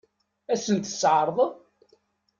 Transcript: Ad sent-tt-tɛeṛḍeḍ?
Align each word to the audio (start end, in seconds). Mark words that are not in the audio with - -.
Ad 0.51 0.59
sent-tt-tɛeṛḍeḍ? 0.63 1.51